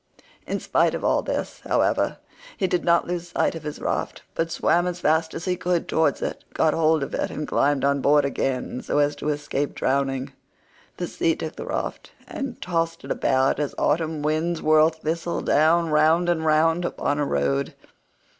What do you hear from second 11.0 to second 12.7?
sea took the raft and